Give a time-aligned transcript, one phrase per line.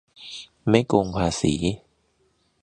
[0.69, 1.53] ไม่โกงภาษี